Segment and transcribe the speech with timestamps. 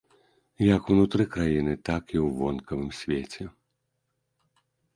[0.75, 3.49] Як ўнутры краіны, так і ў вонкавым свеце.